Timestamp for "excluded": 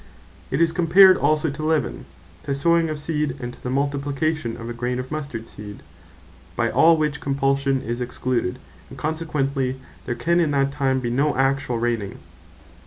8.01-8.57